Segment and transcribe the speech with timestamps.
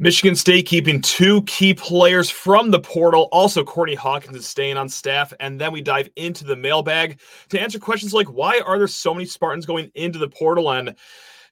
[0.00, 3.28] Michigan State keeping two key players from the portal.
[3.32, 5.32] Also, Courtney Hawkins is staying on staff.
[5.40, 9.12] And then we dive into the mailbag to answer questions like why are there so
[9.12, 10.70] many Spartans going into the portal?
[10.70, 10.94] And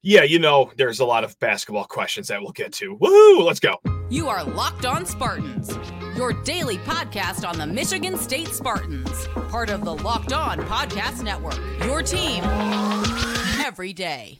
[0.02, 2.96] yeah, you know, there's a lot of basketball questions that we'll get to.
[2.96, 3.44] Woohoo!
[3.44, 3.80] Let's go.
[4.10, 5.76] You are Locked On Spartans,
[6.16, 11.58] your daily podcast on the Michigan State Spartans, part of the Locked On Podcast Network.
[11.84, 12.44] Your team
[13.58, 14.38] every day.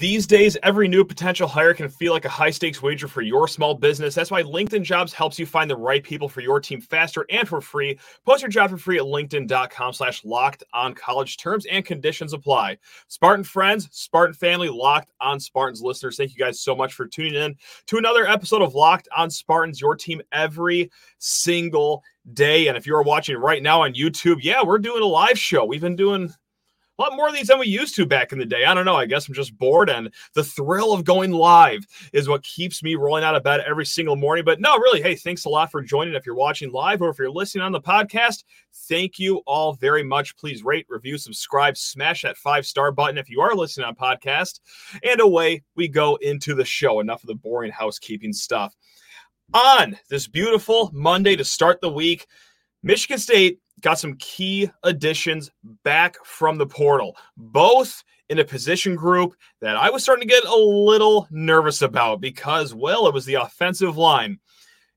[0.00, 3.46] These days, every new potential hire can feel like a high stakes wager for your
[3.46, 4.14] small business.
[4.14, 7.46] That's why LinkedIn Jobs helps you find the right people for your team faster and
[7.46, 7.98] for free.
[8.24, 12.78] Post your job for free at linkedin.com slash locked on college terms and conditions apply.
[13.08, 16.16] Spartan friends, Spartan family, locked on Spartans listeners.
[16.16, 17.54] Thank you guys so much for tuning in
[17.88, 22.68] to another episode of Locked on Spartans, your team every single day.
[22.68, 25.66] And if you're watching right now on YouTube, yeah, we're doing a live show.
[25.66, 26.32] We've been doing
[27.00, 28.66] a lot more of these than we used to back in the day.
[28.66, 28.96] I don't know.
[28.96, 32.94] I guess I'm just bored, and the thrill of going live is what keeps me
[32.94, 34.44] rolling out of bed every single morning.
[34.44, 36.14] But no, really, hey, thanks a lot for joining.
[36.14, 38.44] If you're watching live or if you're listening on the podcast,
[38.86, 40.36] thank you all very much.
[40.36, 44.60] Please rate, review, subscribe, smash that five star button if you are listening on podcast.
[45.02, 47.00] And away we go into the show.
[47.00, 48.76] Enough of the boring housekeeping stuff.
[49.54, 52.26] On this beautiful Monday to start the week,
[52.82, 55.50] Michigan State got some key additions
[55.84, 60.44] back from the portal, both in a position group that I was starting to get
[60.44, 64.38] a little nervous about because, well, it was the offensive line.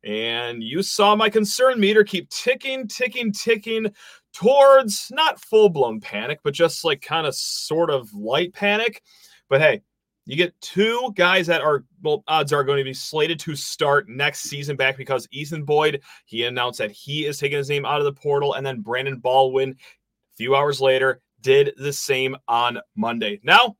[0.03, 3.91] And you saw my concern meter keep ticking, ticking, ticking
[4.33, 9.01] towards not full blown panic, but just like kind of sort of light panic.
[9.49, 9.81] But hey,
[10.25, 14.07] you get two guys that are well, odds are going to be slated to start
[14.09, 17.99] next season back because Ethan Boyd, he announced that he is taking his name out
[17.99, 22.79] of the portal, and then Brandon Baldwin, a few hours later, did the same on
[22.95, 23.39] Monday.
[23.43, 23.75] Now,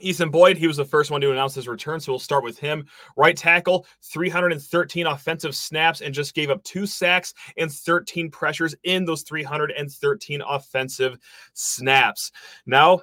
[0.00, 2.58] Ethan Boyd, he was the first one to announce his return, so we'll start with
[2.58, 2.86] him.
[3.16, 9.04] Right tackle, 313 offensive snaps, and just gave up two sacks and 13 pressures in
[9.04, 11.18] those 313 offensive
[11.54, 12.32] snaps.
[12.66, 13.02] Now,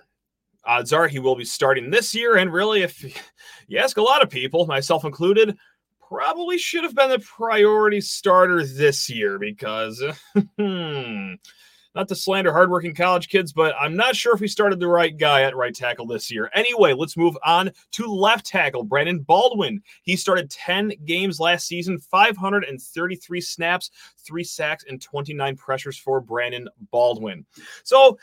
[0.70, 2.38] odds are he will be starting this year.
[2.38, 3.04] And really, if
[3.68, 5.58] you ask a lot of people, myself included,
[6.08, 10.02] probably should have been the priority starter this year because,
[10.60, 11.34] hmm,
[11.96, 15.18] not to slander hardworking college kids, but I'm not sure if we started the right
[15.18, 16.52] guy at right tackle this year.
[16.54, 19.82] Anyway, let's move on to left tackle, Brandon Baldwin.
[20.04, 26.70] He started 10 games last season, 533 snaps, three sacks, and 29 pressures for Brandon
[26.92, 27.46] Baldwin.
[27.84, 28.20] So,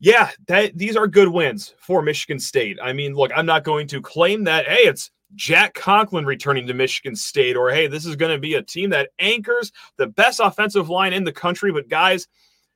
[0.00, 2.78] yeah, that these are good wins for Michigan State.
[2.82, 6.74] I mean, look, I'm not going to claim that, hey, it's Jack Conklin returning to
[6.74, 10.40] Michigan State, or hey, this is going to be a team that anchors the best
[10.42, 11.72] offensive line in the country.
[11.72, 12.28] But guys,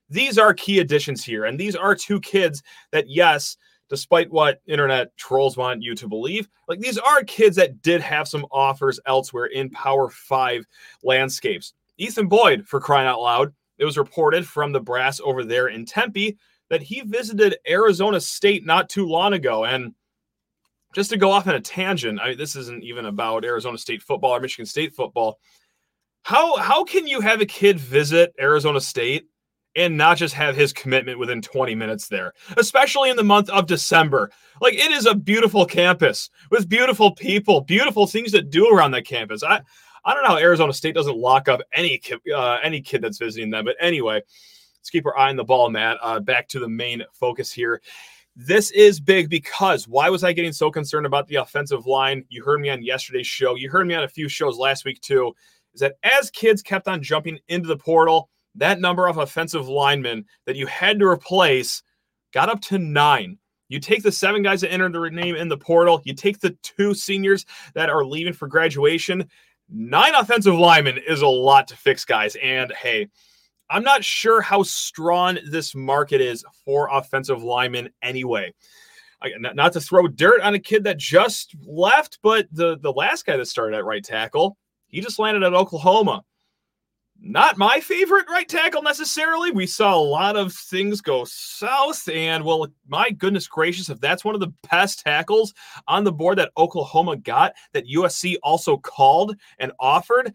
[0.08, 1.44] these are key additions here.
[1.44, 2.62] And these are two kids
[2.92, 3.56] that, yes,
[3.88, 8.28] despite what internet trolls want you to believe, like these are kids that did have
[8.28, 10.66] some offers elsewhere in Power Five
[11.02, 11.74] landscapes.
[11.98, 15.84] Ethan Boyd, for crying out loud, it was reported from the brass over there in
[15.84, 16.36] Tempe
[16.70, 19.64] that he visited Arizona State not too long ago.
[19.64, 19.94] And
[20.94, 24.02] just to go off on a tangent, I mean, this isn't even about Arizona State
[24.02, 25.38] football or Michigan State football.
[26.22, 29.28] How how can you have a kid visit Arizona State
[29.76, 33.66] and not just have his commitment within 20 minutes there, especially in the month of
[33.66, 34.30] December?
[34.60, 39.06] Like it is a beautiful campus with beautiful people, beautiful things to do around that
[39.06, 39.42] campus.
[39.42, 39.60] I
[40.04, 42.00] I don't know how Arizona State doesn't lock up any
[42.34, 44.22] uh, any kid that's visiting them, but anyway,
[44.80, 45.98] let's keep our eye on the ball, Matt.
[46.02, 47.80] Uh, back to the main focus here.
[48.36, 52.24] This is big because why was I getting so concerned about the offensive line?
[52.28, 53.56] You heard me on yesterday's show.
[53.56, 55.34] You heard me on a few shows last week too.
[55.74, 60.24] Is that as kids kept on jumping into the portal, that number of offensive linemen
[60.46, 61.82] that you had to replace
[62.32, 63.38] got up to nine.
[63.68, 66.56] You take the seven guys that entered their name in the portal, you take the
[66.62, 69.28] two seniors that are leaving for graduation.
[69.69, 72.36] Nine offensive linemen is a lot to fix, guys.
[72.42, 73.08] And hey,
[73.70, 78.55] I'm not sure how strong this market is for offensive linemen anyway.
[79.41, 83.37] not to throw dirt on a kid that just left, but the, the last guy
[83.37, 84.56] that started at right tackle,
[84.87, 86.25] he just landed at Oklahoma.
[87.20, 89.50] Not my favorite right tackle necessarily.
[89.50, 94.25] We saw a lot of things go south, and well, my goodness gracious, if that's
[94.25, 95.53] one of the best tackles
[95.88, 100.32] on the board that Oklahoma got, that USC also called and offered,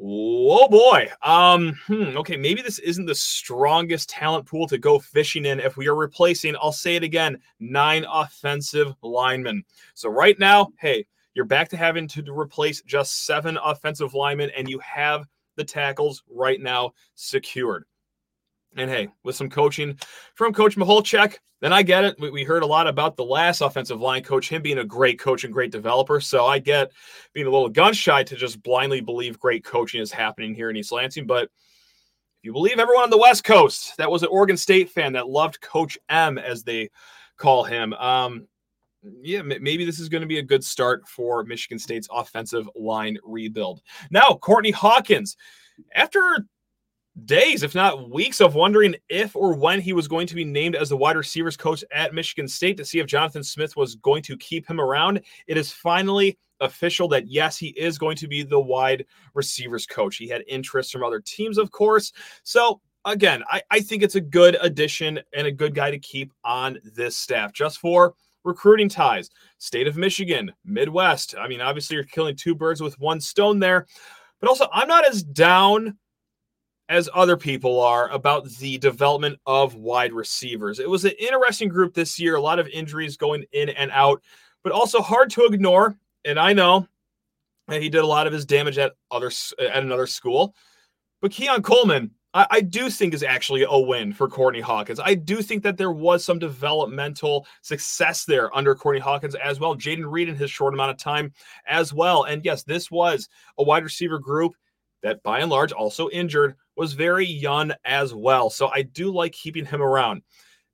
[0.00, 1.08] Oh boy.
[1.22, 5.76] Um, hmm, okay, maybe this isn't the strongest talent pool to go fishing in if
[5.76, 9.64] we are replacing, I'll say it again, nine offensive linemen.
[9.94, 14.68] So right now, hey, You're back to having to replace just seven offensive linemen, and
[14.68, 17.84] you have the tackles right now secured.
[18.76, 19.98] And hey, with some coaching
[20.34, 22.16] from Coach Michalczik, then I get it.
[22.18, 25.18] We, we, heard a lot about the last offensive line coach, him being a great
[25.18, 26.20] coach and great developer.
[26.20, 26.90] So I get
[27.34, 30.76] being a little gun shy to just blindly believe great coaching is happening here in
[30.76, 31.26] East Lansing.
[31.26, 31.50] But if
[32.42, 35.60] you believe everyone on the West Coast that was an Oregon State fan that loved
[35.60, 36.90] Coach M, as they
[37.36, 38.48] call him, um,
[39.22, 43.18] yeah, maybe this is going to be a good start for Michigan State's offensive line
[43.24, 43.82] rebuild.
[44.10, 45.36] Now, Courtney Hawkins,
[45.94, 46.46] after
[47.24, 50.74] days, if not weeks, of wondering if or when he was going to be named
[50.74, 54.22] as the wide receivers coach at Michigan State to see if Jonathan Smith was going
[54.22, 55.20] to keep him around.
[55.46, 59.04] It is finally official that yes, he is going to be the wide
[59.34, 60.16] receivers coach.
[60.16, 62.12] He had interest from other teams, of course.
[62.44, 66.32] So again, I, I think it's a good addition and a good guy to keep
[66.44, 68.14] on this staff just for
[68.44, 69.30] recruiting ties.
[69.58, 71.34] State of Michigan, Midwest.
[71.38, 73.86] I mean, obviously, you're killing two birds with one stone there.
[74.40, 75.96] But also, I'm not as down
[76.92, 80.78] as other people are about the development of wide receivers.
[80.78, 84.22] It was an interesting group this year, a lot of injuries going in and out,
[84.62, 85.96] but also hard to ignore.
[86.26, 86.86] And I know
[87.68, 90.54] that he did a lot of his damage at other at another school.
[91.22, 95.00] But Keon Coleman, I, I, do think is actually a win for Courtney Hawkins.
[95.02, 99.74] I do think that there was some developmental success there under Courtney Hawkins as well.
[99.76, 101.32] Jayden Reed in his short amount of time
[101.66, 102.24] as well.
[102.24, 104.52] And yes, this was a wide receiver group
[105.02, 108.50] that by and large also injured was very young as well.
[108.50, 110.22] So I do like keeping him around.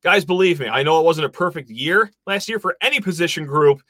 [0.03, 3.45] Guys, believe me, I know it wasn't a perfect year last year for any position
[3.47, 3.83] group,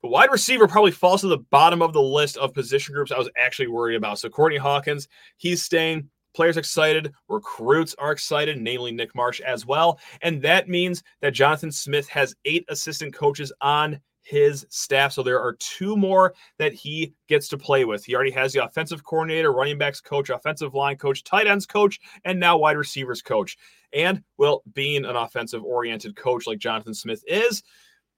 [0.00, 3.18] but wide receiver probably falls to the bottom of the list of position groups I
[3.18, 4.18] was actually worried about.
[4.18, 6.08] So Courtney Hawkins, he's staying.
[6.34, 10.00] Players excited, recruits are excited, namely Nick Marsh as well.
[10.22, 15.12] And that means that Jonathan Smith has eight assistant coaches on his staff.
[15.12, 18.04] So there are two more that he gets to play with.
[18.04, 22.00] He already has the offensive coordinator, running backs coach, offensive line coach, tight ends coach,
[22.24, 23.56] and now wide receivers coach.
[23.92, 27.62] And well, being an offensive oriented coach like Jonathan Smith is,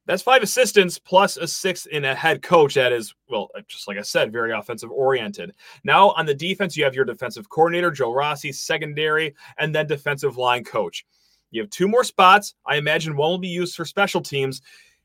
[0.06, 3.88] that's five assistants plus a sixth in a head coach that is, well, uh, just
[3.88, 5.52] like I said, very offensive oriented.
[5.82, 10.36] Now on the defense, you have your defensive coordinator, Joe Rossi, secondary, and then defensive
[10.36, 11.06] line coach.
[11.50, 12.54] You have two more spots.
[12.66, 14.60] I imagine one will be used for special teams.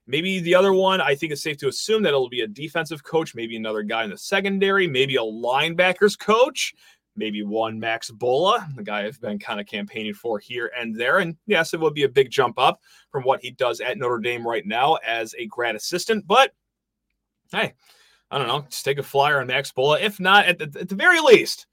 [0.09, 3.03] Maybe the other one, I think it's safe to assume that it'll be a defensive
[3.03, 6.73] coach, maybe another guy in the secondary, maybe a linebackers coach,
[7.15, 11.19] maybe one Max Bullough, the guy I've been kind of campaigning for here and there.
[11.19, 14.17] And yes, it would be a big jump up from what he does at Notre
[14.17, 16.25] Dame right now as a grad assistant.
[16.25, 16.55] But
[17.51, 17.73] hey,
[18.31, 20.01] I don't know, just take a flyer on Max Bullough.
[20.01, 21.67] If not, at the, at the very least,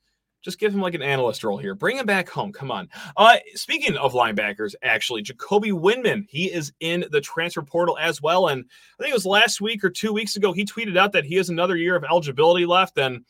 [0.47, 1.75] just give him like an analyst role here.
[1.75, 2.53] Bring him back home.
[2.53, 2.89] Come on.
[3.17, 8.47] Uh, speaking of linebackers, actually, Jacoby Windmon, he is in the transfer portal as well.
[8.47, 8.65] And
[8.99, 11.35] I think it was last week or two weeks ago, he tweeted out that he
[11.35, 12.97] has another year of eligibility left.
[12.97, 13.25] And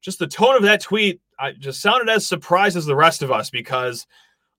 [0.00, 3.30] just the tone of that tweet I just sounded as surprised as the rest of
[3.30, 4.08] us because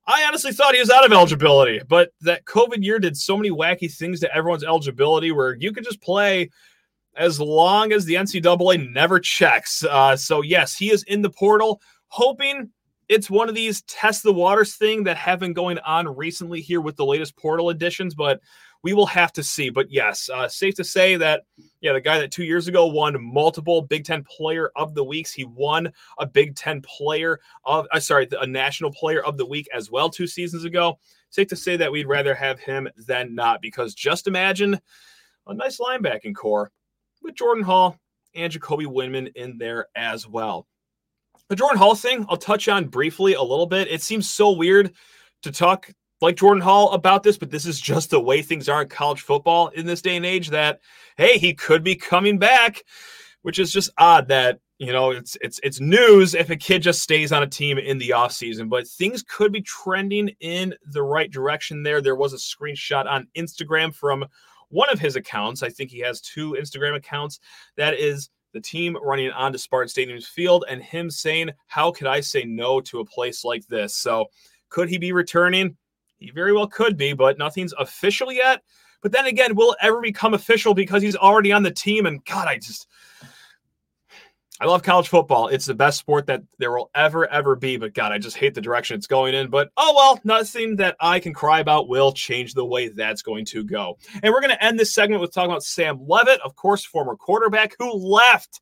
[0.08, 1.82] I honestly thought he was out of eligibility.
[1.86, 5.84] But that COVID year did so many wacky things to everyone's eligibility where you could
[5.84, 6.50] just play
[7.16, 9.84] as long as the NCAA never checks.
[9.84, 12.70] Uh, so, yes, he is in the portal, hoping
[13.10, 16.80] it's one of these test the waters thing that have been going on recently here
[16.80, 18.40] with the latest portal additions, but
[18.84, 19.70] we will have to see.
[19.70, 21.44] But yes, uh, safe to say that,
[21.82, 25.34] yeah, the guy that two years ago won multiple Big Ten Player of the Weeks,
[25.34, 29.68] he won a Big Ten Player of, uh, sorry, a National Player of the Week
[29.74, 30.98] as well two seasons ago.
[31.30, 34.80] Safe to say that we'd rather have him than not because just imagine
[35.48, 36.72] a nice linebacking core
[37.22, 37.98] with Jordan Hall
[38.36, 40.68] and Jacoby Windmon in there as well.
[41.50, 43.90] The Jordan Hall thing, I'll touch on briefly a little bit.
[43.90, 44.94] It seems so weird
[45.44, 48.84] to talk like Jordan Hall about this, but this is just the way things are
[48.84, 50.80] in college football in this day and age that,
[51.18, 52.84] hey, he could be coming back,
[53.42, 57.02] which is just odd that, you know, it's it's it's news if a kid just
[57.02, 61.30] stays on a team in the offseason, but things could be trending in the right
[61.30, 62.02] direction there.
[62.02, 64.26] There was a screenshot on Instagram from
[64.72, 65.64] one of his accounts.
[65.64, 67.40] I think he has two Instagram accounts.
[67.78, 72.20] That is the team running onto Spartan Stadium's field and him saying, How could I
[72.22, 73.96] say no to a place like this?
[73.96, 74.26] So,
[74.70, 75.78] could he be returning?
[76.18, 78.62] He very well could be, but nothing's official yet.
[79.02, 82.06] But then again, will it ever become official because he's already on the team?
[82.06, 82.88] And God, I just
[84.62, 85.48] I love college football.
[85.48, 87.78] It's the best sport that there will ever, ever be.
[87.78, 89.50] But God, I just hate the direction it's going in.
[89.50, 93.46] But oh well, nothing that I can cry about will change the way that's going
[93.46, 93.98] to go.
[94.22, 97.16] And we're going to end this segment with talking about Sam Leavitt, of course, former
[97.16, 98.62] quarterback who left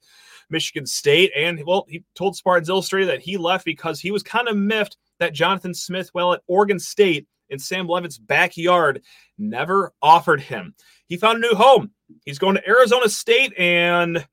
[0.49, 1.33] Michigan State.
[1.35, 4.95] And well, he told Spartans Illustrated that he left because he was kind of miffed
[5.19, 9.01] that Jonathan Smith, well, at Oregon State in Sam Leavitt's backyard,
[9.37, 10.75] never offered him.
[11.07, 11.91] He found a new home
[12.25, 14.25] he's going to Arizona State, and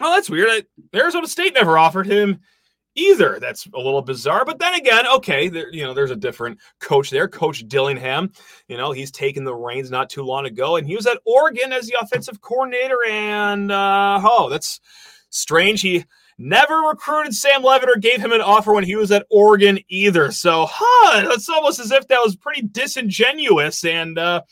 [0.00, 0.66] oh, that's weird.
[0.94, 2.40] Arizona State never offered him
[2.94, 3.38] either.
[3.40, 4.44] That's a little bizarre.
[4.44, 8.32] But then again, okay, there, you know, there's a different coach there, Coach Dillingham.
[8.68, 11.72] You know, he's taken the reins not too long ago, and he was at Oregon
[11.72, 12.98] as the offensive coordinator.
[13.08, 14.80] And uh, oh, that's
[15.30, 15.80] strange.
[15.82, 16.04] He
[16.38, 20.32] never recruited Sam Leavitt or gave him an offer when he was at Oregon either.
[20.32, 24.18] So, huh, it's almost as if that was pretty disingenuous and.
[24.18, 24.42] uh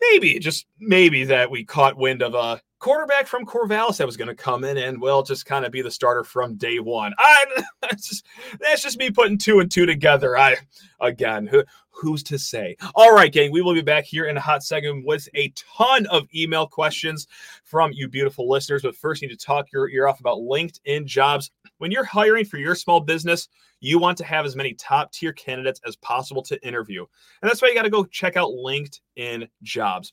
[0.00, 4.28] maybe just maybe that we caught wind of a quarterback from Corvallis that was going
[4.28, 7.12] to come in and well just kind of be the starter from day one.
[7.18, 7.44] I
[7.82, 8.26] that's just
[8.60, 10.36] that's just me putting two and two together.
[10.36, 10.56] I
[11.00, 12.76] again, who, who's to say?
[12.94, 16.06] All right, gang, we will be back here in a hot second with a ton
[16.06, 17.26] of email questions
[17.64, 18.82] from you beautiful listeners.
[18.82, 21.50] But first, you need to talk your ear off about LinkedIn jobs.
[21.78, 23.48] When you're hiring for your small business,
[23.80, 27.04] you want to have as many top tier candidates as possible to interview.
[27.42, 30.12] And that's why you got to go check out LinkedIn jobs.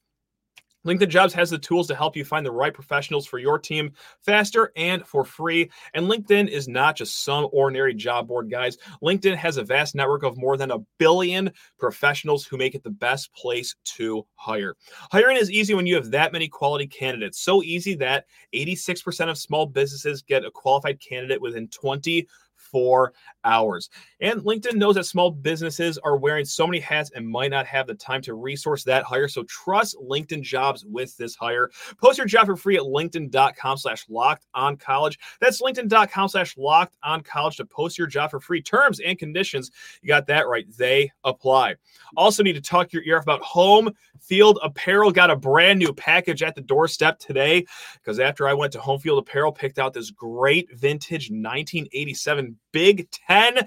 [0.86, 3.92] LinkedIn Jobs has the tools to help you find the right professionals for your team
[4.22, 5.70] faster and for free.
[5.94, 8.77] And LinkedIn is not just some ordinary job board, guys.
[9.01, 12.89] LinkedIn has a vast network of more than a billion professionals who make it the
[12.89, 14.75] best place to hire.
[15.12, 17.39] Hiring is easy when you have that many quality candidates.
[17.42, 22.27] So easy that 86% of small businesses get a qualified candidate within 20
[22.72, 23.89] four hours.
[24.19, 27.88] And LinkedIn knows that small businesses are wearing so many hats and might not have
[27.88, 29.27] the time to resource that hire.
[29.27, 31.69] So trust LinkedIn jobs with this hire.
[32.01, 35.19] Post your job for free at LinkedIn.com slash locked on college.
[35.39, 38.62] That's LinkedIn.com slash locked on college to post your job for free.
[38.62, 39.72] Terms and conditions.
[40.01, 40.65] You got that right.
[40.77, 41.75] They apply.
[42.17, 45.12] Also need to talk your ear off about home field apparel.
[45.12, 49.00] Got a brand new package at the doorstep today because after I went to home
[49.00, 53.65] field apparel, picked out this great vintage 1987 Big Ten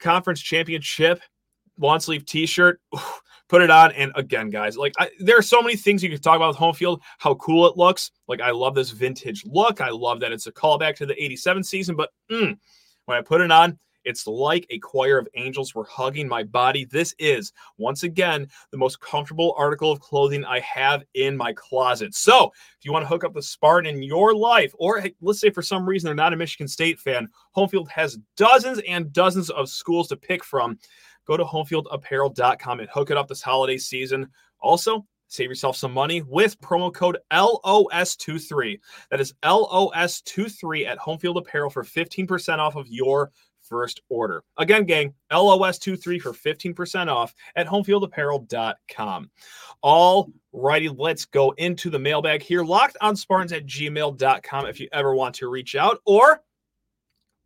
[0.00, 1.22] Conference Championship
[1.78, 2.80] lawn sleeve T-shirt.
[3.48, 6.20] Put it on, and again, guys, like I, there are so many things you can
[6.20, 7.00] talk about with home field.
[7.16, 8.10] How cool it looks.
[8.26, 9.80] Like I love this vintage look.
[9.80, 11.96] I love that it's a callback to the '87 season.
[11.96, 12.58] But mm,
[13.06, 16.86] when I put it on, it's like a choir of angels were hugging my body.
[16.86, 22.14] This is, once again, the most comfortable article of clothing I have in my closet.
[22.14, 25.50] So, if you want to hook up the Spartan in your life, or let's say
[25.50, 29.68] for some reason they're not a Michigan State fan, Homefield has dozens and dozens of
[29.68, 30.78] schools to pick from.
[31.26, 34.28] Go to homefieldapparel.com and hook it up this holiday season.
[34.60, 38.80] Also, save yourself some money with promo code LOS23.
[39.10, 43.30] That is LOS23 at Homefield Apparel for 15% off of your
[43.68, 44.42] first order.
[44.56, 49.30] Again, gang, LOS23 for 15% off at homefieldapparel.com.
[49.82, 52.64] All righty, let's go into the mailbag here.
[52.64, 56.40] Locked on Spartans at gmail.com if you ever want to reach out or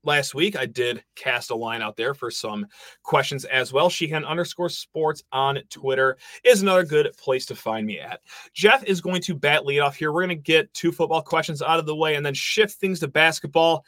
[0.04, 2.66] last week I did cast a line out there for some
[3.02, 3.88] questions as well.
[3.88, 8.20] Sheehan underscore sports on Twitter is another good place to find me at.
[8.54, 10.12] Jeff is going to bat lead off here.
[10.12, 13.00] We're going to get two football questions out of the way and then shift things
[13.00, 13.84] to basketball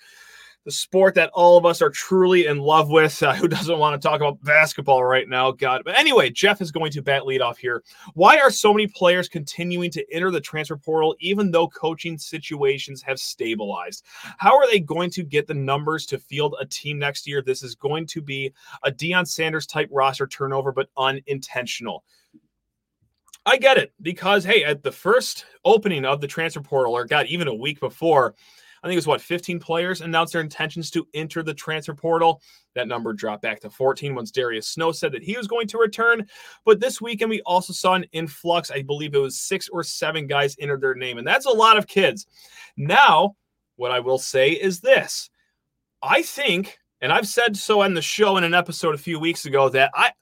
[0.65, 3.23] the sport that all of us are truly in love with.
[3.23, 5.53] Uh, who doesn't want to talk about basketball right now?
[5.53, 5.83] God.
[5.85, 7.83] But anyway, Jeff is going to bat lead off here.
[8.15, 13.03] Why are so many players continuing to enter the transfer portal even though coaching situations
[13.03, 14.05] have stabilized?
[14.39, 17.43] How are they going to get the numbers to field a team next year?
[17.43, 18.53] This is going to be
[18.83, 22.05] a Deion Sanders type roster turnover, but unintentional.
[23.47, 27.27] I get it because, hey, at the first opening of the transfer portal, or God,
[27.27, 28.35] even a week before,
[28.85, 32.43] I think it was what 15 players announced their intentions to enter the transfer portal.
[32.75, 35.79] That number dropped back to 14 once Darius Snow said that he was going to
[35.79, 36.27] return.
[36.67, 38.71] But this weekend, we also saw an influx.
[38.71, 41.79] I believe it was six or seven guys entered their name, and that's a lot
[41.79, 42.27] of kids.
[42.77, 43.37] Now,
[43.77, 45.31] what I will say is this
[46.03, 49.47] I think, and I've said so on the show in an episode a few weeks
[49.47, 50.13] ago, that I,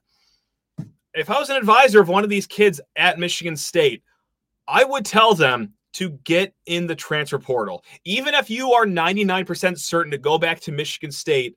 [1.14, 4.04] if I was an advisor of one of these kids at Michigan State,
[4.68, 7.84] I would tell them to get in the transfer portal.
[8.04, 11.56] Even if you are 99% certain to go back to Michigan State,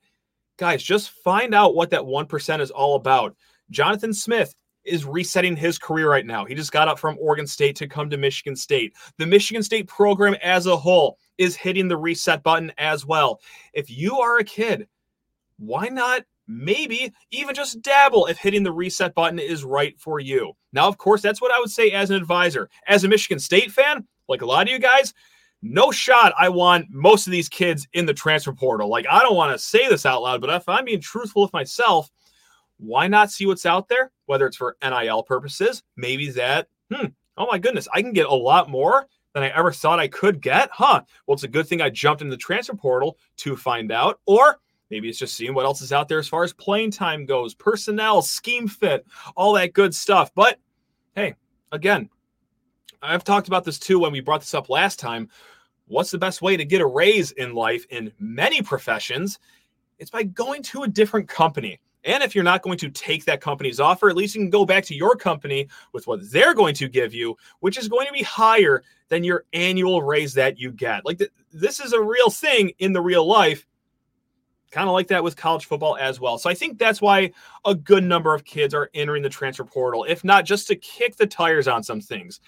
[0.58, 3.36] guys, just find out what that 1% is all about.
[3.72, 4.54] Jonathan Smith
[4.86, 6.46] is resetting his career right now.
[6.46, 8.94] He just got up from Oregon State to come to Michigan State.
[9.18, 13.40] The Michigan State program as a whole is hitting the reset button as well.
[13.74, 14.88] If you are a kid,
[15.58, 20.54] why not maybe even just dabble if hitting the reset button is right for you?
[20.72, 22.70] Now, of course, that's what I would say as an advisor.
[22.88, 25.14] As a Michigan State fan, like a lot of you guys,
[25.62, 28.90] no shot I want most of these kids in the transfer portal.
[28.90, 31.54] Like, I don't want to say this out loud, but if I'm being truthful with
[31.54, 32.12] myself,
[32.78, 34.12] why not see what's out there?
[34.26, 38.34] Whether it's for NIL purposes, maybe that, hmm, oh my goodness, I can get a
[38.34, 40.70] lot more than I ever thought I could get.
[40.72, 41.02] Huh.
[41.26, 44.20] Well, it's a good thing I jumped in the transfer portal to find out.
[44.26, 47.26] Or maybe it's just seeing what else is out there as far as playing time
[47.26, 49.06] goes, personnel, scheme fit,
[49.36, 50.32] all that good stuff.
[50.34, 50.60] But
[51.16, 51.36] hey,
[51.72, 52.10] again,
[53.02, 55.30] I've talked about this too when we brought this up last time.
[55.88, 59.40] What's the best way to get a raise in life in many professions?
[60.00, 61.80] It's by going to a different company.
[62.06, 64.66] And if you're not going to take that company's offer, at least you can go
[64.66, 68.14] back to your company with what they're going to give you, which is going to
[68.14, 71.04] be higher than your annual raise that you get.
[71.04, 73.66] Like th- this is a real thing in the real life.
[74.72, 76.38] Kind of like that with college football as well.
[76.38, 77.32] So I think that's why
[77.64, 81.16] a good number of kids are entering the transfer portal, if not just to kick
[81.16, 82.40] the tires on some things.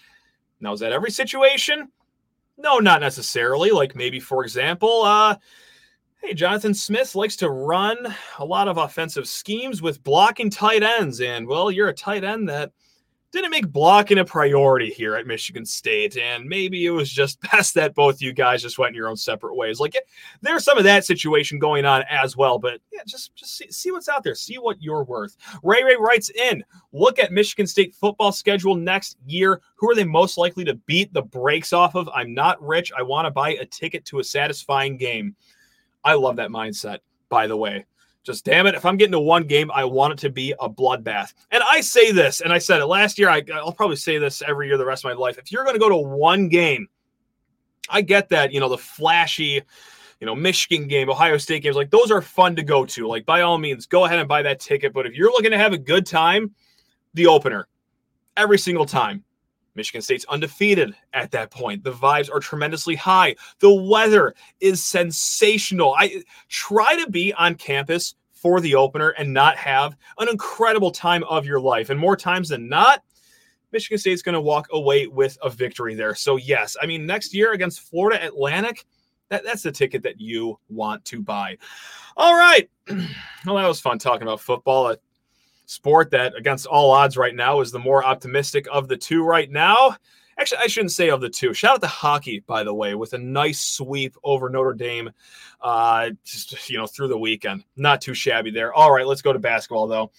[0.59, 1.89] Now, is that every situation?
[2.57, 3.71] No, not necessarily.
[3.71, 5.37] Like maybe, for example, uh,
[6.21, 7.95] Hey, Jonathan Smith likes to run
[8.39, 11.21] a lot of offensive schemes with blocking tight ends.
[11.21, 12.71] And, well, you're a tight end that
[13.31, 16.17] didn't make blocking a priority here at Michigan State.
[16.17, 19.17] And maybe it was just best that both you guys just went in your own
[19.17, 19.79] separate ways.
[19.79, 19.95] Like,
[20.41, 22.57] there's some of that situation going on as well.
[22.57, 25.35] But yeah, just, just see, see what's out there, see what you're worth.
[25.63, 29.61] Ray Ray writes in look at Michigan State football schedule next year.
[29.75, 32.09] Who are they most likely to beat the brakes off of?
[32.13, 32.91] I'm not rich.
[32.97, 35.35] I want to buy a ticket to a satisfying game.
[36.03, 37.85] I love that mindset, by the way.
[38.27, 38.75] Just damn it.
[38.75, 41.33] If I'm getting to one game, I want it to be a bloodbath.
[41.49, 43.29] And I say this, and I said it last year.
[43.29, 45.37] I, will probably say this every year the rest of my life.
[45.37, 46.89] If you're going to go to one game,
[47.87, 49.61] I get that, you know, the flashy,
[50.19, 53.07] you know, Michigan game, Ohio State games, like those are fun to go to.
[53.07, 54.91] Like, by all means, go ahead and buy that ticket.
[54.91, 56.53] But if you're looking to have a good time,
[57.13, 57.69] the opener
[58.35, 59.23] every single time.
[59.77, 61.83] Michigan State's undefeated at that point.
[61.83, 63.35] The vibes are tremendously high.
[63.59, 65.95] The weather is sensational.
[65.97, 71.23] I try to be on campus for the opener and not have an incredible time
[71.23, 71.89] of your life.
[71.89, 73.03] And more times than not,
[73.71, 76.15] Michigan State's going to walk away with a victory there.
[76.15, 78.85] So, yes, I mean, next year against Florida Atlantic,
[79.29, 81.57] that, that's the ticket that you want to buy.
[82.15, 82.69] All right.
[83.45, 84.93] Well, that was fun talking about football
[85.67, 89.51] sport that, against all odds right now, is the more optimistic of the two right
[89.51, 89.95] now.
[90.39, 91.53] Actually, I shouldn't say of the two.
[91.53, 95.11] Shout out to hockey, by the way, with a nice sweep over Notre Dame,
[95.61, 97.63] uh, just you know through the weekend.
[97.75, 98.73] Not too shabby there.
[98.73, 100.11] All right, let's go to basketball though.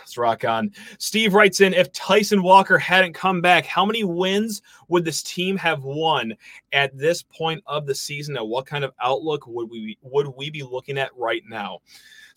[0.00, 0.72] Let's rock on.
[0.98, 5.56] Steve writes in If Tyson Walker hadn't come back, how many wins would this team
[5.56, 6.34] have won
[6.72, 8.36] at this point of the season?
[8.36, 11.80] And what kind of outlook would we would we be looking at right now?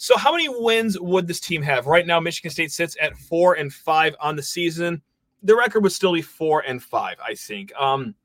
[0.02, 2.20] So, how many wins would this team have right now?
[2.20, 5.00] Michigan State sits at four and five on the season.
[5.44, 7.72] The record would still be four and five, I think.
[7.76, 8.16] Um,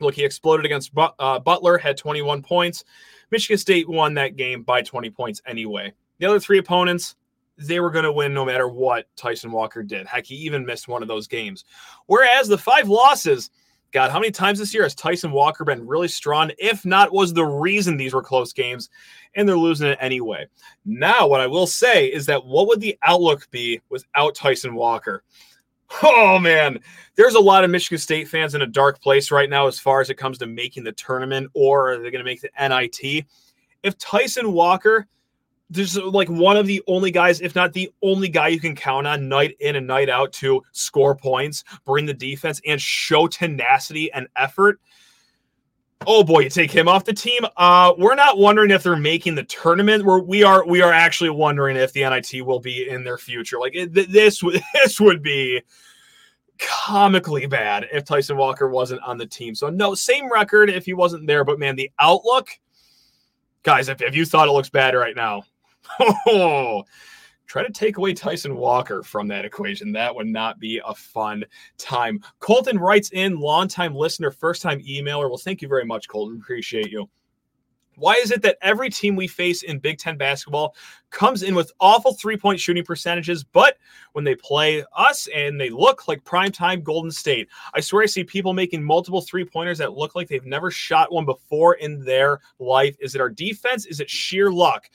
[0.00, 2.84] look, he exploded against but, uh, Butler, had 21 points.
[3.30, 5.92] Michigan State won that game by 20 points anyway.
[6.18, 7.14] The other three opponents,
[7.58, 10.06] they were going to win no matter what Tyson Walker did.
[10.06, 11.66] Heck, he even missed one of those games.
[12.06, 13.50] Whereas the five losses,
[13.92, 17.34] God, how many times this year has Tyson Walker been really strong, if not was
[17.34, 18.88] the reason these were close games,
[19.34, 20.46] and they're losing it anyway?
[20.86, 25.22] Now, what I will say is that what would the outlook be without Tyson Walker?
[26.02, 26.78] Oh man,
[27.16, 30.00] there's a lot of Michigan State fans in a dark place right now as far
[30.00, 33.26] as it comes to making the tournament or are they going to make the NIT.
[33.82, 35.06] If Tyson Walker
[35.72, 39.06] there's like one of the only guys, if not the only guy you can count
[39.06, 44.12] on night in and night out to score points, bring the defense, and show tenacity
[44.12, 44.80] and effort.
[46.06, 47.42] Oh boy, you take him off the team.
[47.56, 50.04] Uh, we're not wondering if they're making the tournament.
[50.04, 53.58] We're, we are we are actually wondering if the NIT will be in their future.
[53.58, 54.42] Like it, this
[54.74, 55.62] this would be
[56.58, 59.54] comically bad if Tyson Walker wasn't on the team.
[59.54, 61.44] So no, same record if he wasn't there.
[61.44, 62.48] But man, the outlook,
[63.62, 65.44] guys, if, if you thought it looks bad right now,
[66.00, 66.84] Oh,
[67.46, 69.92] try to take away Tyson Walker from that equation.
[69.92, 71.44] That would not be a fun
[71.76, 72.20] time.
[72.40, 75.28] Colton writes in, longtime listener, first time emailer.
[75.28, 76.38] Well, thank you very much, Colton.
[76.42, 77.08] Appreciate you.
[77.96, 80.74] Why is it that every team we face in Big Ten basketball
[81.10, 83.76] comes in with awful three point shooting percentages, but
[84.12, 88.24] when they play us and they look like primetime Golden State, I swear I see
[88.24, 92.40] people making multiple three pointers that look like they've never shot one before in their
[92.58, 92.96] life.
[92.98, 93.84] Is it our defense?
[93.84, 94.88] Is it sheer luck?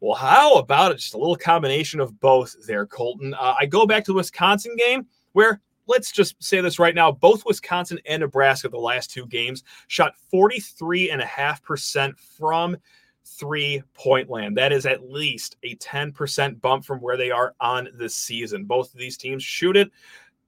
[0.00, 0.98] Well, how about it?
[0.98, 3.34] Just a little combination of both there, Colton.
[3.34, 7.10] Uh, I go back to the Wisconsin game where let's just say this right now
[7.10, 12.76] both Wisconsin and Nebraska, the last two games, shot 43.5% from
[13.24, 14.56] three point land.
[14.56, 18.64] That is at least a 10% bump from where they are on the season.
[18.64, 19.90] Both of these teams shoot it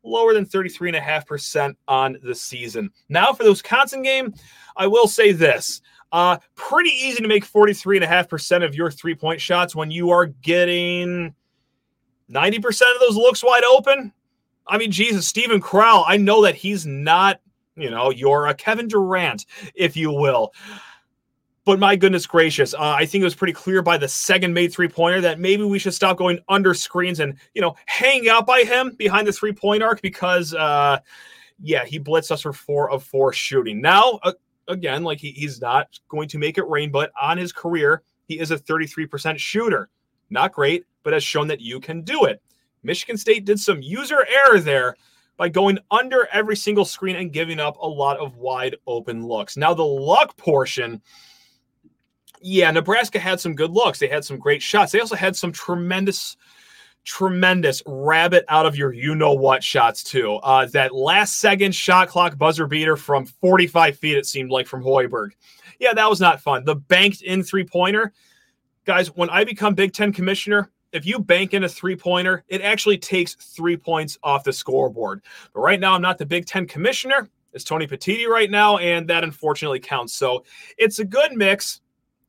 [0.03, 2.91] lower than 33.5% on the season.
[3.09, 4.33] Now, for the Wisconsin game,
[4.77, 9.75] I will say this uh, pretty easy to make 43.5% of your three point shots
[9.75, 11.35] when you are getting
[12.31, 14.13] 90% of those looks wide open.
[14.67, 17.41] I mean, Jesus, Steven Crowl, I know that he's not,
[17.77, 20.53] you know, you're a Kevin Durant, if you will.
[21.65, 24.73] But my goodness gracious, uh, I think it was pretty clear by the second made
[24.73, 28.47] three pointer that maybe we should stop going under screens and, you know, hang out
[28.47, 30.99] by him behind the three point arc because, uh,
[31.63, 33.81] yeah, he blitzed us for four of four shooting.
[33.81, 34.33] Now, uh,
[34.71, 38.39] again, like he, he's not going to make it rain, but on his career, he
[38.39, 39.89] is a 33% shooter.
[40.31, 42.41] Not great, but has shown that you can do it.
[42.83, 44.97] Michigan State did some user error there
[45.37, 49.57] by going under every single screen and giving up a lot of wide open looks.
[49.57, 51.03] Now, the luck portion
[52.41, 53.99] yeah, Nebraska had some good looks.
[53.99, 54.93] They had some great shots.
[54.93, 56.37] They also had some tremendous,
[57.05, 60.35] tremendous rabbit out of your you know what shots too.
[60.37, 64.83] Uh, that last second shot clock buzzer beater from 45 feet, it seemed like from
[64.83, 65.31] Hoiberg.
[65.79, 66.65] Yeah, that was not fun.
[66.65, 68.13] The banked in three pointer,
[68.85, 69.09] guys.
[69.17, 72.99] When I become Big Ten commissioner, if you bank in a three pointer, it actually
[72.99, 75.23] takes three points off the scoreboard.
[75.55, 77.29] But right now, I'm not the Big Ten commissioner.
[77.53, 80.13] It's Tony Petitti right now, and that unfortunately counts.
[80.13, 80.45] So
[80.79, 81.81] it's a good mix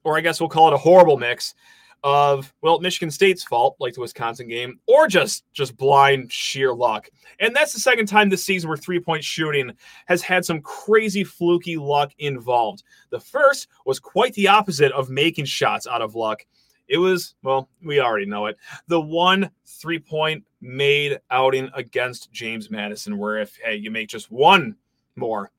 [0.03, 1.55] or I guess we'll call it a horrible mix
[2.03, 7.09] of well Michigan State's fault like the Wisconsin game or just just blind sheer luck.
[7.39, 9.71] And that's the second time this season where three-point shooting
[10.07, 12.83] has had some crazy fluky luck involved.
[13.11, 16.45] The first was quite the opposite of making shots out of luck.
[16.87, 18.57] It was, well, we already know it.
[18.87, 24.75] The one three-point made outing against James Madison where if hey, you make just one
[25.15, 25.51] more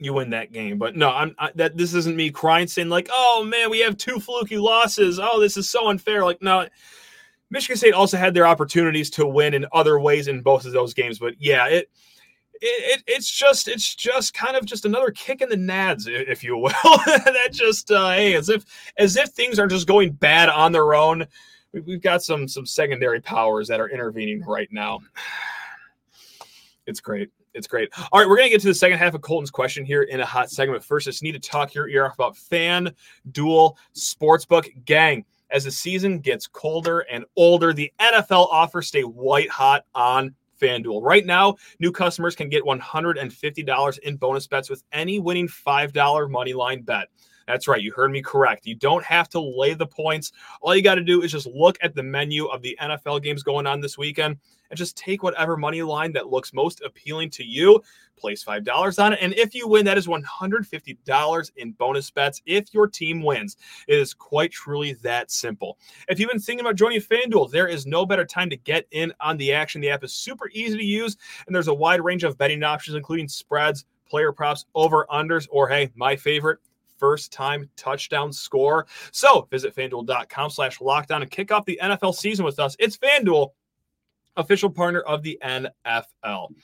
[0.00, 0.78] you win that game.
[0.78, 3.96] But no, I'm I, that this isn't me crying saying like, "Oh man, we have
[3.96, 5.20] two fluky losses.
[5.20, 6.66] Oh, this is so unfair." Like no,
[7.50, 10.94] Michigan State also had their opportunities to win in other ways in both of those
[10.94, 11.90] games, but yeah, it
[12.62, 16.56] it, it's just it's just kind of just another kick in the nads, if you
[16.56, 16.68] will.
[17.06, 18.64] that just uh, hey, as if
[18.98, 21.26] as if things are just going bad on their own.
[21.72, 25.00] We've got some some secondary powers that are intervening right now.
[26.90, 27.88] It's great it's great.
[28.12, 30.26] All right, we're gonna get to the second half of Colton's question here in a
[30.26, 30.84] hot segment.
[30.84, 32.94] First, I just need to talk your ear off about Fan
[33.32, 35.24] Duel Sportsbook Gang.
[35.50, 41.02] As the season gets colder and older, the NFL offers stay white hot on FanDuel.
[41.02, 46.52] Right now, new customers can get $150 in bonus bets with any winning $5 money
[46.52, 47.08] line bet.
[47.50, 47.82] That's right.
[47.82, 48.64] You heard me correct.
[48.64, 50.30] You don't have to lay the points.
[50.60, 53.42] All you got to do is just look at the menu of the NFL games
[53.42, 54.36] going on this weekend
[54.70, 57.82] and just take whatever money line that looks most appealing to you,
[58.16, 59.18] place $5 on it.
[59.20, 63.56] And if you win, that is $150 in bonus bets if your team wins.
[63.88, 65.76] It is quite truly that simple.
[66.08, 69.12] If you've been thinking about joining FanDuel, there is no better time to get in
[69.18, 69.80] on the action.
[69.80, 72.94] The app is super easy to use, and there's a wide range of betting options,
[72.94, 76.58] including spreads, player props, over unders, or hey, my favorite,
[77.00, 78.86] first time touchdown score.
[79.10, 82.76] So visit fanduel.com slash lockdown and kick off the NFL season with us.
[82.78, 83.50] It's FanDuel
[84.36, 86.54] official partner of the NFL.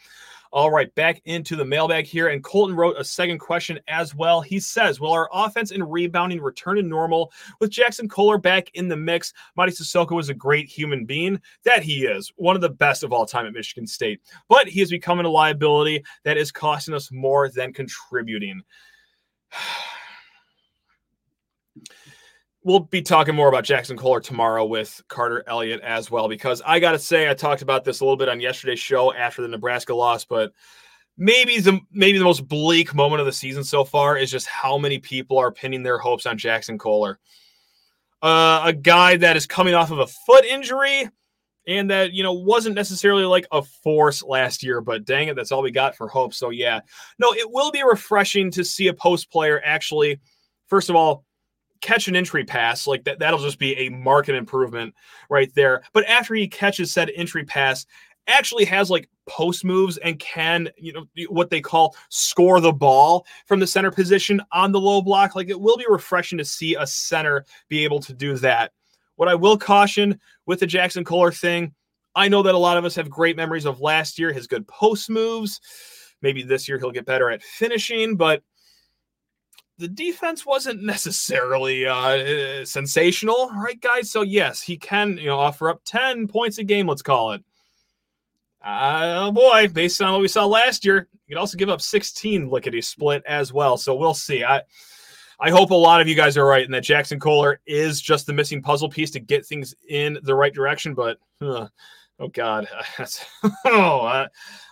[0.53, 2.29] All right, back into the mailbag here.
[2.29, 4.41] And Colton wrote a second question as well.
[4.41, 8.89] He says, Will our offense and rebounding return to normal with Jaxon Kohler back in
[8.89, 9.33] the mix?
[9.59, 11.41] Mady Sissoko was a great human being.
[11.65, 14.21] That he is, one of the best of all time at Michigan State.
[14.49, 18.63] But he is becoming a liability that is costing us more than contributing.
[22.67, 26.81] we'll be talking more about Jaxon Kohler tomorrow with Carter Elliott as well, because I
[26.81, 29.47] got to say, I talked about this a little bit on yesterday's show after the
[29.47, 30.53] Nebraska loss, but
[31.17, 34.77] maybe the maybe the most bleak moment of the season so far is just how
[34.77, 37.21] many people are pinning their hopes on Jaxon Kohler.
[38.21, 41.09] Uh, a guy that is coming off of a foot injury
[41.69, 45.53] and that you know wasn't necessarily like a force last year but dang it that's
[45.53, 46.81] all we got for hope so yeah
[47.19, 50.19] no it will be refreshing to see a post player actually
[50.69, 51.25] first of all
[51.81, 54.95] catch an entry pass, like that, that'll just be a market improvement
[55.31, 55.83] right there.
[55.93, 57.87] But after he catches said entry pass,
[58.29, 63.27] actually has like post moves and can, you know, what they call score the ball
[63.47, 65.35] from the center position on the low block.
[65.37, 68.73] Like it will be refreshing to see a center be able to do that.
[69.17, 71.75] What I will caution with the jaxon Kohler thing,
[72.15, 74.67] I know that a lot of us have great memories of last year, his good
[74.69, 75.61] post moves.
[76.23, 78.43] Maybe this year he'll get better at finishing, but
[79.79, 84.11] the defense wasn't necessarily uh, sensational, right, guys?
[84.11, 86.87] So yes, he can you know offer up ten points a game.
[86.87, 87.45] Let's call it.
[88.65, 91.81] Uh, oh boy, based on what we saw last year, he could also give up
[91.81, 93.77] 16 lickety split as well.
[93.77, 94.43] So we'll see.
[94.43, 94.63] I
[95.39, 98.27] I hope a lot of you guys are right and that Jaxon Kohler is just
[98.27, 100.95] the missing puzzle piece to get things in the right direction.
[100.95, 101.69] But huh,
[102.19, 102.67] Oh God,
[103.67, 104.27] oh,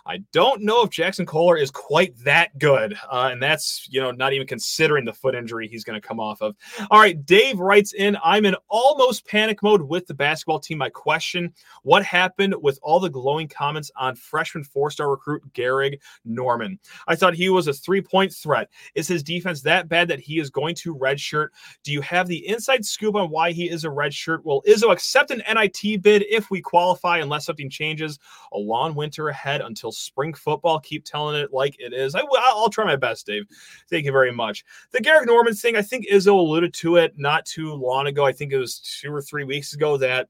[0.07, 4.11] I don't know if Jaxon Kohler is quite that good, uh, and that's you know
[4.11, 6.57] not even considering the foot injury he's going to come off of.
[6.91, 10.79] All right, Dave writes in, I'm in almost panic mode with the basketball team.
[10.79, 11.53] My question:
[11.83, 16.79] What happened with all the glowing comments on freshman four-star recruit Gehrig Normand?
[17.09, 18.71] I thought he was a three-point threat.
[18.95, 21.49] Is his defense that bad that he is going to redshirt?
[21.83, 24.45] Do you have the inside scoop on why he is a redshirt?
[24.45, 27.19] Will Izzo accept an NIT bid if we qualify?
[27.19, 28.19] And unless something changes.
[28.53, 30.79] A long winter ahead until spring football.
[30.81, 32.15] Keep telling it like it is.
[32.15, 33.45] I, will try my best, Dave.
[33.91, 34.65] Thank you very much.
[34.93, 38.25] The Gehrig Normand thing, I think Izzo alluded to it not too long ago.
[38.25, 40.29] I think it was two or three weeks ago that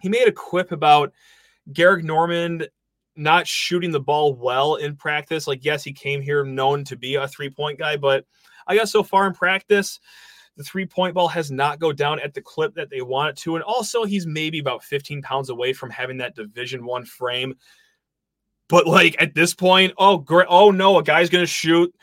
[0.00, 1.12] he made a quip about
[1.72, 2.68] Gehrig Normand
[3.16, 5.46] not shooting the ball well in practice.
[5.46, 8.24] Like, yes, he came here known to be a three point guy, but
[8.66, 9.98] I guess so far in practice,
[10.58, 13.36] the three point ball has not go down at the clip that they want it
[13.42, 17.54] to, and also he's maybe about 15 pounds away from having that Division One frame.
[18.68, 21.94] But like at this point, oh great, oh no, a guy's gonna shoot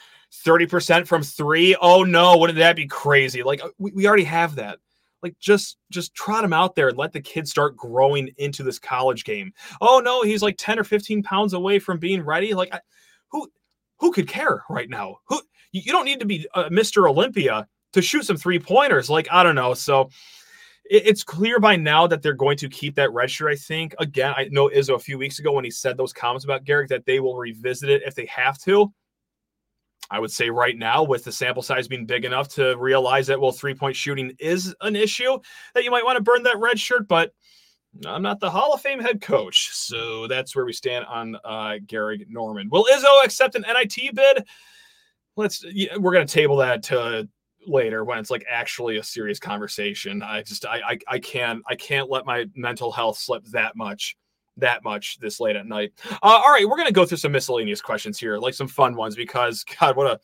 [0.45, 1.75] 30% from three.
[1.79, 3.43] Oh no, wouldn't that be crazy?
[3.43, 4.79] Like uh, we, we already have that.
[5.21, 8.79] Like just just trot him out there and let the kid start growing into this
[8.79, 9.51] college game.
[9.81, 12.53] Oh no, he's like 10 or 15 pounds away from being ready.
[12.53, 12.79] Like I,
[13.29, 13.51] who
[13.99, 15.17] who could care right now?
[15.27, 15.41] Who
[15.73, 17.09] you don't need to be uh, Mr.
[17.09, 19.09] Olympia to shoot some three pointers.
[19.09, 19.73] Like, I don't know.
[19.73, 20.09] So
[20.89, 23.95] it, it's clear by now that they're going to keep that red shirt, I think.
[23.99, 26.89] Again, I know Izzo a few weeks ago when he said those comments about Gehrig
[26.89, 28.93] that they will revisit it if they have to.
[30.11, 33.39] I would say right now, with the sample size being big enough to realize that,
[33.39, 35.39] well, three point shooting is an issue,
[35.73, 37.31] that you might want to burn that red shirt, but
[38.05, 39.69] I'm not the Hall of Fame head coach.
[39.71, 42.71] So that's where we stand on uh, Gehrig Normand.
[42.71, 44.43] Will Izzo accept an NIT bid?
[45.37, 45.65] Let's,
[45.97, 47.27] we're going to table that to
[47.67, 50.21] later when it's like actually a serious conversation.
[50.21, 54.15] I just I I, I can't I can't let my mental health slip that much
[54.57, 55.93] that much this late at night.
[56.11, 59.15] Uh, all right, we're gonna go through some miscellaneous questions here, like some fun ones,
[59.15, 60.19] because God, what a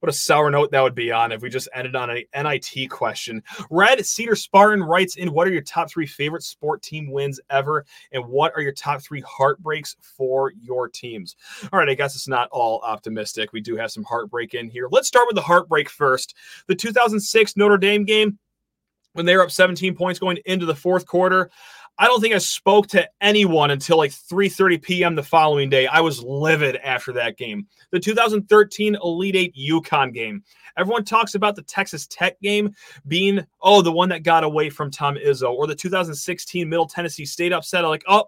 [0.00, 2.90] what a sour note that would be on if we just ended on an NIT
[2.90, 3.42] question.
[3.70, 7.84] Red Cedar Spartan writes in What are your top three favorite sport team wins ever?
[8.12, 11.36] And what are your top three heartbreaks for your teams?
[11.72, 13.52] All right, I guess it's not all optimistic.
[13.52, 14.88] We do have some heartbreak in here.
[14.90, 16.34] Let's start with the heartbreak first.
[16.66, 18.38] The 2006 Notre Dame game
[19.16, 21.50] when they were up 17 points going into the fourth quarter.
[21.98, 25.14] I don't think I spoke to anyone until like 3:30 p.m.
[25.14, 25.86] the following day.
[25.86, 27.66] I was livid after that game.
[27.90, 30.42] The 2013 Elite Eight UConn game.
[30.76, 32.74] Everyone talks about the Texas Tech game
[33.08, 37.24] being oh the one that got away from Tom Izzo, or the 2016 Middle Tennessee
[37.24, 37.84] State upset.
[37.84, 38.26] I'm like oh,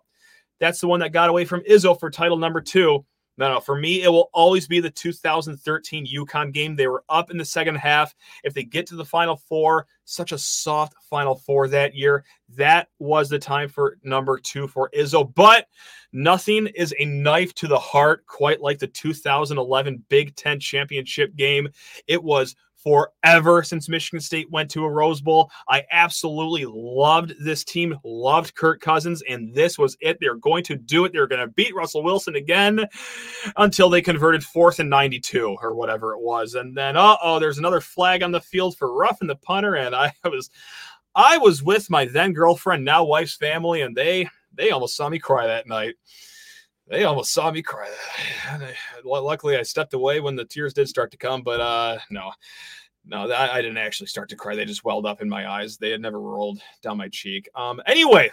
[0.58, 3.04] that's the one that got away from Izzo for title number two.
[3.38, 3.60] No, no.
[3.60, 6.74] For me, it will always be the 2013 UConn game.
[6.74, 8.14] They were up in the second half.
[8.42, 12.24] If they get to the Final Four, such a soft Final Four that year,
[12.56, 15.32] that was the time for number two for Izzo.
[15.34, 15.68] But
[16.12, 21.68] nothing is a knife to the heart quite like the 2011 Big Ten championship game.
[22.08, 22.56] It was
[22.88, 25.50] forever since Michigan State went to a Rose Bowl.
[25.68, 30.16] I absolutely loved this team, loved Kirk Cousins, and this was it.
[30.20, 31.12] They're going to do it.
[31.12, 32.86] They're going to beat Russell Wilson again
[33.58, 36.54] until they converted fourth and 92 or whatever it was.
[36.54, 39.74] And then, uh oh, there's another flag on the field for roughing the punter.
[39.76, 40.50] And I was.
[41.14, 45.18] I was with my then girlfriend, now wife's family, and they they almost saw me
[45.18, 45.96] cry that night
[46.90, 47.90] they almost saw me cry.
[49.04, 52.32] Luckily, I stepped away when the tears did start to come, but uh, no,
[53.06, 54.54] no, I, didn't actually start to cry.
[54.54, 55.76] They just welled up in my eyes.
[55.76, 57.48] They had never rolled down my cheek.
[57.54, 58.30] Um, anyway,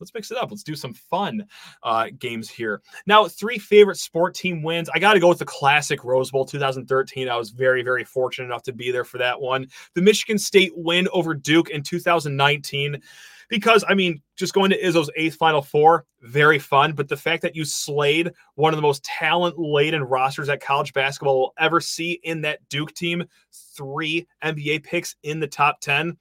[0.00, 0.50] let's mix it up.
[0.50, 1.46] Let's do some fun
[1.82, 2.82] uh, games here.
[3.06, 4.90] Now, three favorite sport team wins.
[4.92, 7.28] I got to go with the classic Rose Bowl 2013.
[7.28, 9.68] I was very, very fortunate enough to be there for that one.
[9.94, 13.00] The Michigan State win over Duke in 2019
[13.48, 16.92] because I mean, just going to Izzo's eighth Final Four, very fun.
[16.92, 20.92] But the fact that you slayed one of the most talent laden rosters that college
[20.92, 26.16] basketball will ever see in that Duke team, three NBA picks in the top 10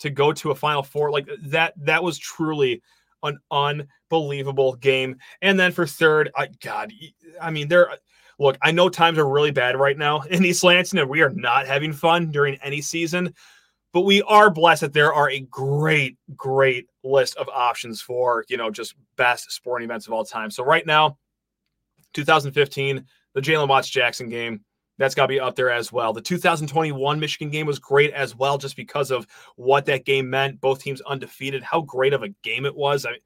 [0.00, 2.82] to go to a Final Four, like that, that was truly
[3.22, 5.16] an unbelievable game.
[5.42, 6.92] And then for third, I, God,
[7.40, 7.88] I mean, there.
[8.38, 11.30] Look, I know times are really bad right now in East Lansing, and we are
[11.30, 13.32] not having fun during any season
[13.92, 18.56] but we are blessed that there are a great, great list of options for, you
[18.56, 20.50] know, just best sporting events of all time.
[20.50, 21.18] So right now,
[22.14, 24.62] 2015, the Jalen Watts Jackson game,
[24.98, 26.12] that's got to be up there as well.
[26.12, 29.26] The 2021 Michigan game was great as well, just because of
[29.56, 30.60] what that game meant.
[30.60, 33.04] Both teams undefeated, how great of a game it was.
[33.04, 33.20] I mean,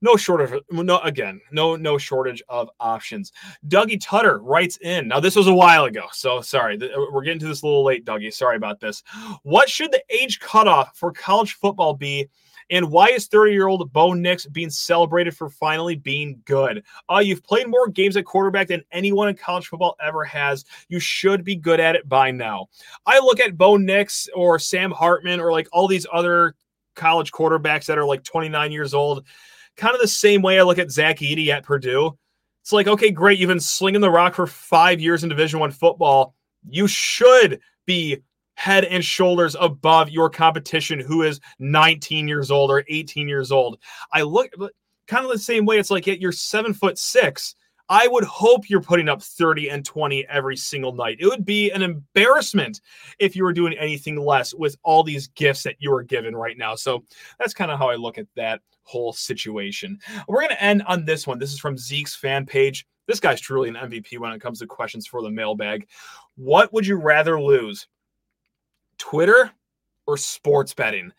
[0.00, 0.60] no shortage.
[0.70, 3.32] No, again, no no shortage of options.
[3.68, 5.08] Dougie Tutter writes in.
[5.08, 6.78] Now this was a while ago, so sorry.
[7.12, 8.32] We're getting to this a little late, Dougie.
[8.32, 9.02] Sorry about this.
[9.42, 12.28] What should the age cutoff for college football be?
[12.70, 16.84] And why is 30 year old Bo Nix being celebrated for finally being good?
[17.12, 20.64] Uh, you've played more games at quarterback than anyone in college football ever has.
[20.88, 22.68] You should be good at it by now.
[23.06, 26.54] I look at Bo Nix or Sam Hartman or like all these other
[26.94, 29.24] college quarterbacks that are like 29 years old,
[29.80, 32.16] kind of the same way I look at Zach Edey at Purdue.
[32.62, 35.70] It's like, okay, great, you've been slinging the rock for five years in Division One
[35.70, 36.34] football.
[36.68, 38.18] You should be
[38.54, 43.78] head and shoulders above your competition who is 19 years old or 18 years old.
[44.12, 44.50] I look
[45.06, 45.78] kind of the same way.
[45.78, 47.54] It's like yet you're seven foot six.
[47.88, 51.16] I would hope you're putting up 30 and 20 every single night.
[51.18, 52.82] It would be an embarrassment
[53.18, 56.58] if you were doing anything less with all these gifts that you are given right
[56.58, 56.74] now.
[56.74, 57.02] So
[57.38, 59.98] that's kind of how I look at that whole situation.
[60.28, 61.38] We're going to end on this one.
[61.38, 62.86] This is from Zeke's fan page.
[63.06, 65.88] This guy's truly an MVP when it comes to questions for the mailbag.
[66.36, 67.88] What would you rather lose?
[68.98, 69.50] Twitter
[70.06, 71.12] or sports betting?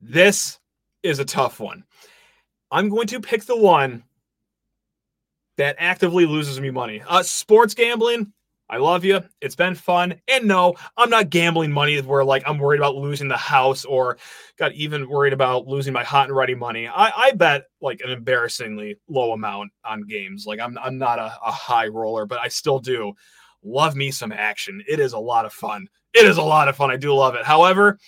[0.00, 0.58] This
[1.02, 1.84] is a tough one.
[2.70, 4.04] I'm going to pick the one
[5.56, 7.02] that actively loses me money.
[7.06, 8.32] Uh, sports gambling,
[8.70, 9.22] I love you.
[9.40, 10.20] It's been fun.
[10.28, 14.18] And no, I'm not gambling money where like I'm worried about losing the house or
[14.58, 16.86] got even worried about losing my hot and ready money.
[16.86, 20.44] I, I bet like an embarrassingly low amount on games.
[20.46, 23.14] Like I'm I'm not a, a high roller, but I still do
[23.62, 24.82] love me some action.
[24.86, 25.88] It is a lot of fun.
[26.14, 26.90] It is a lot of fun.
[26.90, 27.44] I do love it.
[27.44, 27.98] However,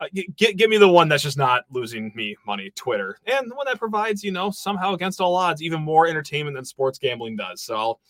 [0.00, 3.54] uh, get, give me the one that's just not losing me money, Twitter, and the
[3.54, 7.36] one that provides, you know, somehow against all odds, even more entertainment than sports gambling
[7.36, 7.62] does.
[7.62, 8.00] So I'll,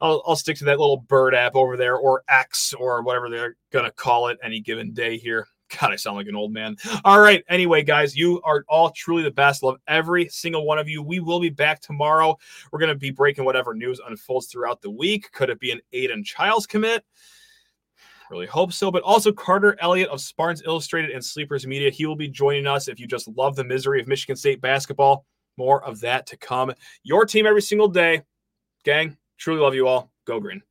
[0.00, 3.56] I'll, I'll stick to that little bird app over there, or X, or whatever they're
[3.72, 5.46] gonna call it any given day here.
[5.80, 6.76] God, I sound like an old man.
[7.04, 7.44] All right.
[7.48, 9.62] Anyway, guys, you are all truly the best.
[9.62, 11.02] Love every single one of you.
[11.02, 12.36] We will be back tomorrow.
[12.72, 15.30] We're going to be breaking whatever news unfolds throughout the week.
[15.32, 17.04] Could it be an Aidan Chiles commit?
[18.30, 18.90] Really hope so.
[18.90, 21.90] But also Carter Elliott of Spartans Illustrated and Sleepers Media.
[21.90, 25.24] He will be joining us if you just love the misery of Michigan State basketball.
[25.56, 26.72] More of that to come.
[27.02, 28.22] Your team every single day.
[28.84, 30.12] Gang, truly love you all.
[30.26, 30.62] Go green.